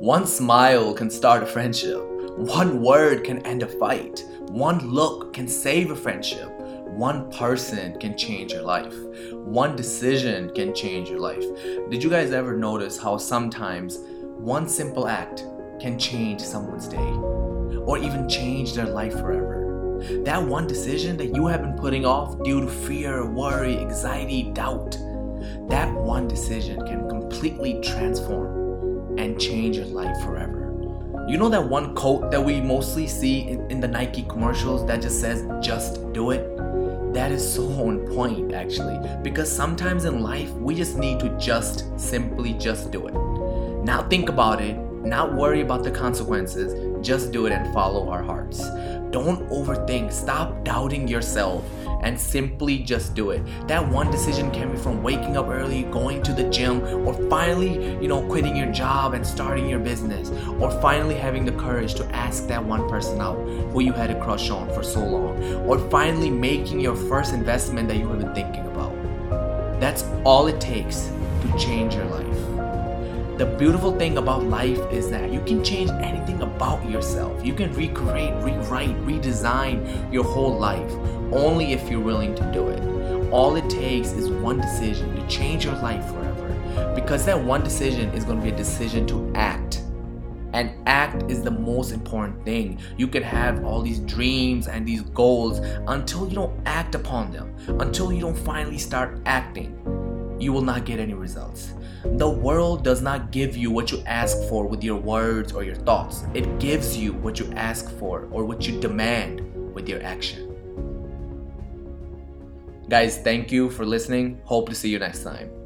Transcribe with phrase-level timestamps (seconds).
[0.00, 2.00] One smile can start a friendship.
[2.38, 4.24] One word can end a fight.
[4.48, 6.48] One look can save a friendship.
[6.88, 8.94] One person can change your life.
[9.30, 11.44] One decision can change your life.
[11.90, 13.98] Did you guys ever notice how sometimes
[14.38, 15.44] one simple act
[15.78, 17.12] can change someone's day
[17.84, 20.00] or even change their life forever?
[20.24, 24.92] That one decision that you have been putting off due to fear, worry, anxiety, doubt,
[25.68, 28.59] that one decision can completely transform
[29.20, 30.56] and change your life forever.
[31.28, 35.02] You know that one quote that we mostly see in, in the Nike commercials that
[35.02, 36.56] just says, just do it?
[37.12, 41.84] That is so on point actually, because sometimes in life we just need to just
[42.00, 43.14] simply just do it.
[43.84, 46.72] Now think about it, not worry about the consequences,
[47.02, 48.58] just do it and follow our hearts.
[49.10, 51.64] Don't overthink, stop doubting yourself
[52.02, 53.42] and simply just do it.
[53.66, 57.98] That one decision can be from waking up early, going to the gym, or finally,
[58.00, 62.04] you know, quitting your job and starting your business, or finally having the courage to
[62.06, 63.36] ask that one person out
[63.72, 67.88] who you had a crush on for so long, or finally making your first investment
[67.88, 68.94] that you have been thinking about.
[69.80, 71.10] That's all it takes
[71.42, 72.29] to change your life.
[73.40, 77.42] The beautiful thing about life is that you can change anything about yourself.
[77.42, 80.92] You can recreate, rewrite, redesign your whole life
[81.32, 83.32] only if you're willing to do it.
[83.32, 86.92] All it takes is one decision to change your life forever.
[86.94, 89.84] Because that one decision is going to be a decision to act.
[90.52, 92.78] And act is the most important thing.
[92.98, 97.56] You can have all these dreams and these goals until you don't act upon them,
[97.80, 99.78] until you don't finally start acting
[100.40, 101.74] you will not get any results.
[102.04, 105.76] The world does not give you what you ask for with your words or your
[105.76, 106.24] thoughts.
[106.34, 110.46] It gives you what you ask for or what you demand with your action.
[112.88, 114.40] Guys, thank you for listening.
[114.44, 115.59] Hope to see you next time.